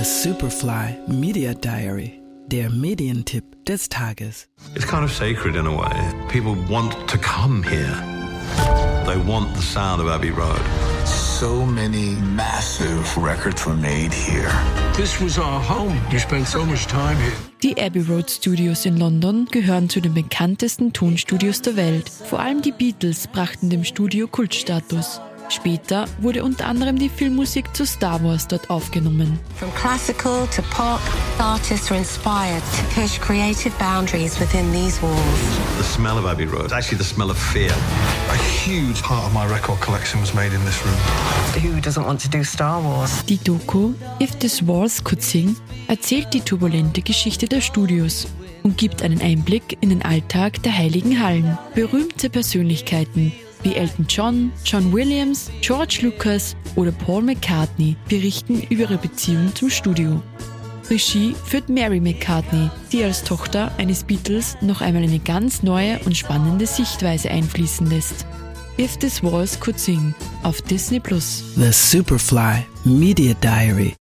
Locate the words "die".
17.62-17.76, 22.62-22.72, 26.98-27.10, 43.26-43.36, 46.32-46.40, 62.92-63.02